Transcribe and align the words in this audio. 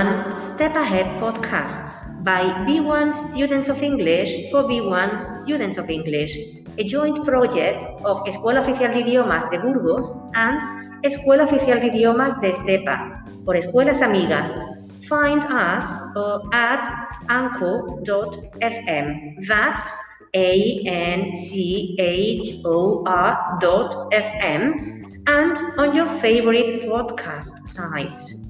everyone, 0.00 0.32
Step 0.32 0.74
Ahead 0.76 1.18
Podcasts 1.18 2.22
by 2.24 2.42
B1 2.66 3.12
Students 3.12 3.68
of 3.68 3.82
English 3.82 4.50
for 4.50 4.62
B1 4.64 5.18
Students 5.18 5.76
of 5.78 5.90
English, 5.90 6.36
a 6.78 6.84
joint 6.84 7.24
project 7.24 7.82
of 8.04 8.22
Escuela 8.26 8.60
Oficial 8.60 8.90
de 8.90 9.00
Idiomas 9.00 9.50
de 9.50 9.58
Burgos 9.58 10.10
and 10.34 10.60
Escuela 11.02 11.44
Oficial 11.44 11.80
de 11.80 11.88
Idiomas 11.88 12.40
de 12.40 12.48
Estepa 12.50 13.24
por 13.44 13.56
Escuelas 13.56 14.00
Amigas. 14.02 14.54
Find 15.08 15.44
us 15.44 15.86
uh, 16.16 16.38
at 16.52 16.86
anchor.fm. 17.28 19.06
That's 19.46 19.92
A 20.34 20.82
N 20.86 21.34
C 21.34 21.96
H 21.98 22.60
O 22.64 23.02
R 23.06 23.58
dot 23.60 23.94
FM 24.12 25.24
and 25.26 25.56
on 25.78 25.94
your 25.94 26.06
favorite 26.06 26.86
podcast 26.86 27.66
sites. 27.66 28.49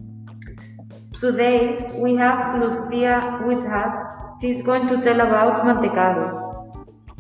Today 1.21 1.93
we 1.97 2.17
have 2.17 2.59
Lucia 2.59 3.45
with 3.47 3.59
us. 3.67 3.95
She's 4.41 4.63
going 4.63 4.89
to 4.89 5.03
tell 5.03 5.21
about 5.21 5.67
mantecados. 5.67 6.33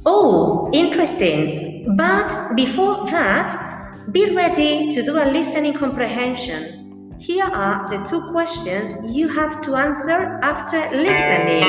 Oh, 0.07 0.71
interesting. 0.73 1.95
But 1.99 2.57
before 2.57 3.05
that, 3.09 4.09
be 4.11 4.35
ready 4.35 4.89
to 4.89 5.03
do 5.03 5.19
a 5.19 5.29
listening 5.29 5.75
comprehension. 5.75 7.13
Here 7.21 7.45
are 7.45 7.91
the 7.91 7.99
two 8.09 8.23
questions 8.33 8.95
you 9.15 9.29
have 9.29 9.61
to 9.63 9.75
answer 9.75 10.41
after 10.43 10.79
listening. 10.97 11.63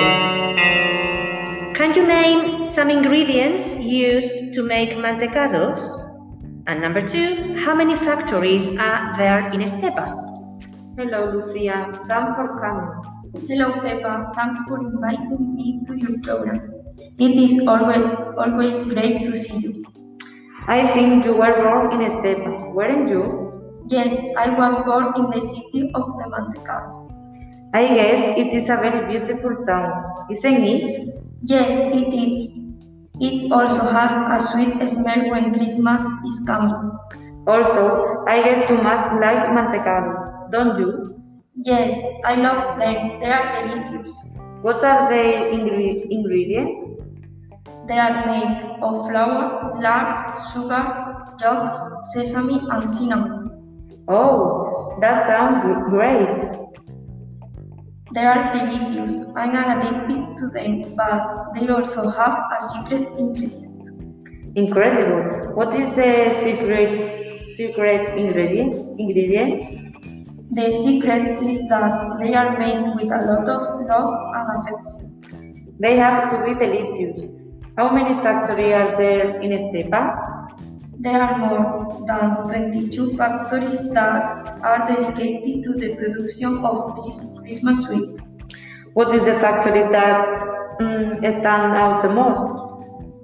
Can 1.75 1.93
you 1.93 2.07
name 2.07 2.65
some 2.65 2.89
ingredients 2.89 3.77
used 3.77 4.53
to 4.53 4.63
make 4.63 4.91
mantecados? 4.91 5.81
And 6.65 6.79
number 6.79 7.01
two, 7.01 7.57
how 7.57 7.75
many 7.75 7.95
factories 7.95 8.69
are 8.77 9.13
there 9.17 9.51
in 9.51 9.59
Estepa? 9.59 10.30
Hello, 11.01 11.19
Lucia. 11.33 11.77
Thanks 12.07 12.33
for 12.37 12.47
coming. 12.61 13.45
Hello, 13.47 13.69
Pepa. 13.83 14.35
Thanks 14.35 14.59
for 14.67 14.79
inviting 14.79 15.55
me 15.55 15.81
to 15.87 15.95
your 15.97 16.19
program. 16.21 16.59
It 17.17 17.37
is 17.43 17.67
always, 17.67 18.05
always 18.37 18.77
great 18.83 19.23
to 19.23 19.35
see 19.35 19.57
you. 19.61 19.81
I 20.67 20.85
think 20.85 21.25
you 21.25 21.33
were 21.33 21.55
born 21.63 21.93
in 21.93 22.07
Estepa, 22.07 22.71
weren't 22.75 23.09
you? 23.09 23.23
Yes, 23.87 24.21
I 24.37 24.53
was 24.59 24.75
born 24.85 25.07
in 25.15 25.31
the 25.31 25.41
city 25.41 25.89
of 25.95 26.03
Mantecado. 26.33 27.09
I 27.73 27.87
guess 27.95 28.37
it 28.37 28.53
is 28.53 28.69
a 28.69 28.75
very 28.75 29.01
beautiful 29.07 29.55
town, 29.65 30.27
isn't 30.29 30.63
it? 30.63 31.19
Yes, 31.41 31.79
it 31.95 32.13
is. 32.13 32.61
It 33.19 33.51
also 33.51 33.89
has 33.89 34.13
a 34.13 34.39
sweet 34.39 34.87
smell 34.87 35.31
when 35.31 35.51
Christmas 35.51 36.03
is 36.27 36.43
coming. 36.45 36.91
Also, 37.47 38.23
I 38.27 38.43
guess 38.43 38.69
you 38.69 38.77
must 38.77 39.05
like 39.19 39.49
mantecados, 39.49 40.51
don't 40.51 40.77
you? 40.79 41.21
Yes, 41.55 41.91
I 42.23 42.35
love 42.35 42.79
them. 42.79 43.19
They 43.19 43.31
are 43.31 43.67
delicious. 43.67 44.15
What 44.61 44.83
are 44.85 45.09
the 45.09 45.23
ingre 45.55 46.05
ingredients? 46.09 46.91
They 47.87 47.97
are 47.97 48.25
made 48.27 48.77
of 48.81 49.07
flour, 49.07 49.73
lard, 49.81 50.37
sugar, 50.53 50.83
yolks, 51.41 51.77
sesame, 52.13 52.59
and 52.69 52.87
cinnamon. 52.87 53.49
Oh, 54.07 54.97
that 55.01 55.25
sounds 55.25 55.63
great. 55.89 56.43
They 58.13 58.21
are 58.21 58.51
delicious. 58.51 59.27
I'm 59.35 59.55
addicted 59.55 60.37
to 60.37 60.47
them, 60.49 60.95
but 60.95 61.53
they 61.55 61.67
also 61.69 62.07
have 62.09 62.37
a 62.55 62.61
secret 62.61 63.09
ingredient. 63.17 63.87
Incredible. 64.55 65.55
What 65.55 65.73
is 65.73 65.89
the 65.95 66.29
secret 66.29 67.20
secret 67.55 68.09
ingredient? 68.17 68.99
Ingredient? 68.99 69.63
The 70.51 70.71
secret 70.71 71.41
is 71.43 71.59
that 71.69 72.17
they 72.19 72.33
are 72.33 72.57
made 72.59 72.95
with 72.95 73.11
a 73.11 73.21
lot 73.29 73.47
of 73.47 73.87
love 73.87 74.13
and 74.35 74.47
affection. 74.59 75.75
They 75.79 75.95
have 75.97 76.29
to 76.29 76.43
be 76.45 76.53
delicious. 76.53 77.23
How 77.77 77.89
many 77.89 78.21
factories 78.21 78.73
are 78.73 78.95
there 78.97 79.41
in 79.41 79.51
Estepa? 79.51 80.01
There 80.99 81.21
are 81.21 81.37
more 81.37 82.05
than 82.05 82.47
22 82.47 83.15
factories 83.17 83.79
that 83.91 84.39
are 84.61 84.85
dedicated 84.85 85.63
to 85.63 85.73
the 85.73 85.95
production 85.95 86.63
of 86.65 86.95
this 86.97 87.25
Christmas 87.39 87.85
sweet. 87.85 88.19
What 88.93 89.15
is 89.15 89.25
the 89.25 89.39
factory 89.39 89.89
that 89.91 90.27
mm, 90.79 91.17
stand 91.39 91.73
out 91.73 92.01
the 92.01 92.09
most? 92.09 92.41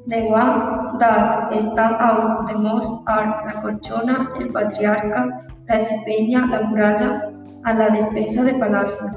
The 0.08 0.24
ones 0.24 0.87
that 1.00 1.54
stand 1.62 1.96
out 2.00 2.48
the 2.48 2.58
most 2.58 2.92
are 3.08 3.26
La 3.46 3.62
Colchona, 3.62 4.16
El 4.40 4.50
Patriarca, 4.50 5.46
La 5.70 5.76
Chipeña, 5.86 6.50
La 6.50 6.62
Muralla, 6.62 7.34
and 7.66 7.80
La 7.80 7.90
Despensa 7.90 8.46
de 8.46 8.58
Palacio. 8.58 9.08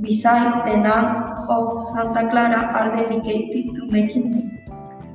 Besides, 0.00 0.70
the 0.70 0.76
lands 0.78 1.18
of 1.48 1.86
Santa 1.86 2.28
Clara 2.28 2.66
are 2.78 2.96
dedicated 2.96 3.74
to 3.74 3.86
making 3.86 4.30
them. 4.32 4.50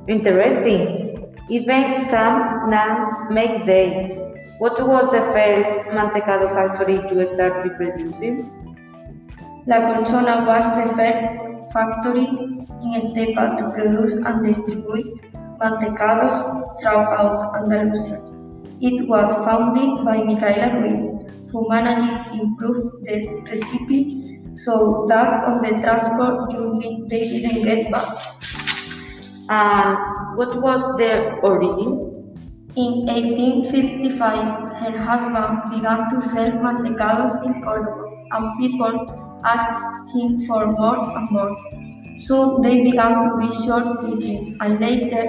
Interesting. 0.08 1.28
Even 1.50 2.06
some 2.08 2.70
nuns 2.70 3.09
make 3.30 3.66
they. 3.66 4.16
What 4.59 4.81
was 4.86 5.12
the 5.12 5.22
first 5.34 5.70
mantecado 5.96 6.53
factory 6.53 6.96
you 6.96 7.28
started 7.34 7.76
producing? 7.76 8.52
La 9.66 9.78
Colchona 9.78 10.46
was 10.47 10.66
the 10.78 10.96
first 10.96 11.49
factory 11.72 12.25
in 12.25 12.94
Estepa 12.94 13.57
to 13.57 13.69
produce 13.72 14.16
and 14.16 14.46
distribute 14.46 15.22
mantecados 15.59 16.40
throughout 16.80 17.56
Andalusia. 17.56 18.22
It 18.81 19.07
was 19.07 19.34
founded 19.46 20.06
by 20.06 20.24
Micaela 20.24 20.79
Ruiz, 20.79 21.31
who 21.52 21.68
managed 21.68 22.31
to 22.31 22.41
improve 22.41 23.03
the 23.03 23.44
recipe 23.50 24.40
so 24.56 25.06
that 25.09 25.44
on 25.46 25.62
the 25.62 25.81
transport 25.81 26.52
journey 26.52 27.03
they 27.08 27.19
didn't 27.28 27.63
get 27.63 27.91
bad. 27.91 28.18
And 29.50 30.38
what 30.38 30.62
was 30.62 30.81
the 30.97 31.40
origin? 31.41 32.06
In 32.75 33.06
1855, 33.08 34.78
her 34.78 34.97
husband 34.97 35.72
began 35.72 36.09
to 36.12 36.22
sell 36.22 36.52
mantecados 36.52 37.44
in 37.46 37.62
Cordoba, 37.63 38.06
and 38.31 38.59
people 38.59 39.28
asked 39.44 40.16
him 40.16 40.40
for 40.46 40.68
more 40.68 41.18
and 41.18 41.32
more. 41.32 41.56
Soon 42.18 42.62
they 42.62 42.84
began 42.84 43.24
to 43.24 43.38
be 43.38 43.52
short 43.52 44.04
with 44.04 44.22
him, 44.22 44.58
and 44.62 44.80
later 44.80 45.24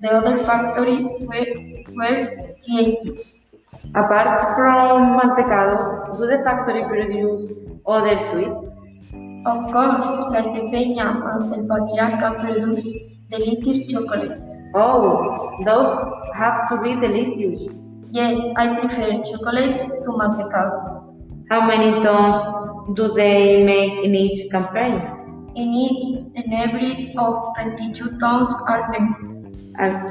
the 0.00 0.10
other 0.10 0.42
factory 0.44 1.02
were, 1.02 1.46
were 1.94 2.54
created. 2.64 3.26
Apart 3.94 4.40
from 4.56 5.18
mantecados, 5.18 6.18
do 6.18 6.26
the 6.26 6.42
factory 6.42 6.82
produce 6.84 7.50
other 7.86 8.16
sweets? 8.16 8.70
Of 9.46 9.72
course, 9.72 10.06
La 10.06 10.40
Estepeña 10.40 11.22
and 11.32 11.52
El 11.54 11.64
Patriarca 11.66 12.40
produce 12.40 12.88
delicious 13.30 13.92
chocolates. 13.92 14.62
Oh, 14.74 15.58
those 15.64 15.88
have 16.34 16.68
to 16.68 16.80
be 16.82 16.94
delicious. 16.94 17.68
Yes, 18.10 18.40
I 18.56 18.80
prefer 18.80 19.22
chocolate 19.22 19.78
to 19.78 20.10
mantecados. 20.10 21.09
How 21.50 21.66
many 21.66 21.90
tons 22.00 22.94
do 22.94 23.12
they 23.12 23.64
make 23.64 24.04
in 24.04 24.14
each 24.14 24.48
campaign? 24.52 24.94
In 25.56 25.74
each 25.74 26.04
and 26.36 26.54
every 26.54 27.12
of 27.18 27.56
22 27.58 28.18
tons 28.18 28.54
are 28.68 28.88
made. 28.92 29.50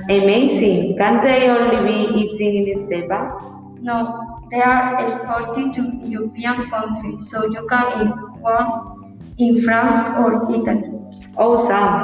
Amazing. 0.09 0.97
Can 0.97 1.21
they 1.23 1.47
only 1.47 1.79
be 1.87 1.97
eaten 2.19 2.51
in 2.59 2.89
Estepa? 2.89 3.79
No, 3.81 4.37
they 4.51 4.61
are 4.61 5.01
exported 5.01 5.71
to 5.75 5.83
European 6.03 6.69
countries, 6.69 7.29
so 7.29 7.45
you 7.45 7.65
can 7.67 7.87
eat 8.01 8.19
one 8.41 9.17
in 9.37 9.61
France 9.61 9.99
or 10.17 10.43
Italy. 10.51 10.91
Awesome. 11.37 11.95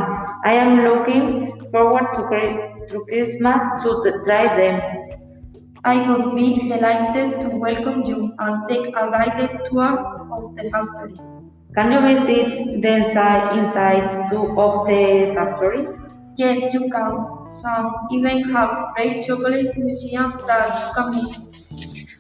I 0.46 0.54
am 0.54 0.80
looking 0.88 1.70
forward 1.72 2.08
to, 2.14 2.22
to 2.88 3.04
Christmas 3.10 3.84
to 3.84 4.22
try 4.26 4.56
them. 4.56 5.15
I 5.86 6.10
would 6.10 6.36
be 6.36 6.68
delighted 6.68 7.42
to 7.42 7.50
welcome 7.58 8.02
you 8.08 8.34
and 8.40 8.68
take 8.68 8.88
a 8.88 9.12
guided 9.12 9.66
tour 9.66 9.86
of 10.34 10.56
the 10.56 10.68
factories. 10.72 11.38
Can 11.76 11.92
you 11.92 12.02
visit 12.02 12.82
the 12.82 13.06
inside, 13.06 13.56
inside 13.60 14.10
two 14.32 14.60
of 14.60 14.88
the 14.88 15.32
factories? 15.36 15.96
Yes, 16.38 16.74
you 16.74 16.90
can. 16.90 17.48
Some 17.48 17.94
even 18.10 18.42
have 18.50 18.96
great 18.96 19.22
chocolate 19.22 19.78
museums 19.78 20.34
that 20.48 20.74
you 20.88 21.04
can 21.04 21.14
visit. 21.22 21.54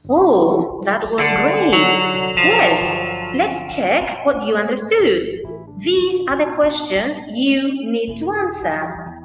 Oh, 0.08 0.84
that 0.86 1.04
was 1.12 1.28
great. 1.30 1.74
Well, 1.74 3.34
let's 3.34 3.76
check 3.76 4.24
what 4.28 4.46
you 4.46 4.58
understood. 4.58 5.42
These 5.80 6.22
are 6.28 6.38
the 6.38 6.54
questions 6.54 7.20
you 7.34 7.90
need 7.92 8.18
to 8.18 8.32
answer. 8.32 9.16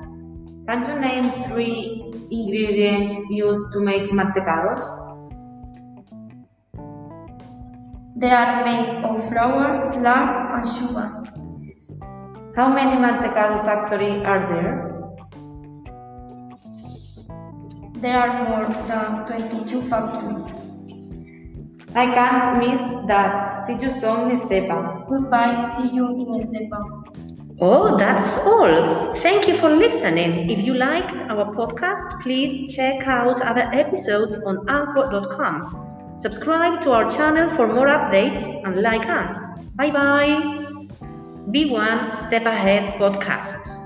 Can 0.66 0.86
you 0.88 0.98
name 0.98 1.44
three 1.44 2.09
ingredients 2.30 3.20
used 3.30 3.72
to 3.72 3.80
make 3.80 4.10
mantecados? 4.10 4.82
They 8.16 8.30
are 8.30 8.64
made 8.64 9.04
of 9.04 9.28
flour, 9.28 10.00
lard, 10.02 10.58
and 10.58 10.68
sugar. 10.68 11.08
How 12.56 12.68
many 12.74 13.00
mantecado 13.00 13.64
factories 13.64 14.22
are 14.24 14.42
there? 14.52 14.90
There 17.94 18.18
are 18.18 18.48
more 18.48 18.66
than 18.88 19.26
22 19.26 19.82
factories. 19.82 20.54
I 21.94 22.06
can't 22.06 22.58
miss 22.58 22.80
that. 23.08 23.66
See 23.66 23.74
you 23.74 23.90
soon 24.00 24.30
in 24.30 24.40
Estepa. 24.40 25.08
Goodbye. 25.08 25.68
See 25.76 25.94
you 25.94 26.08
in 26.08 26.26
Estepa. 26.38 27.29
Oh, 27.62 27.96
that's 27.98 28.38
all. 28.38 29.12
Thank 29.16 29.46
you 29.46 29.54
for 29.54 29.68
listening. 29.68 30.48
If 30.48 30.62
you 30.62 30.74
liked 30.74 31.20
our 31.28 31.52
podcast, 31.52 32.22
please 32.22 32.74
check 32.74 33.06
out 33.06 33.42
other 33.42 33.68
episodes 33.72 34.38
on 34.38 34.66
anchor.com. 34.68 36.14
Subscribe 36.16 36.80
to 36.82 36.92
our 36.92 37.08
channel 37.08 37.50
for 37.50 37.66
more 37.66 37.88
updates 37.88 38.42
and 38.64 38.80
like 38.80 39.06
us. 39.06 39.46
Bye 39.74 39.90
bye. 39.90 40.66
Be 41.50 41.70
One 41.70 42.10
Step 42.10 42.46
Ahead 42.46 42.98
Podcast. 42.98 43.79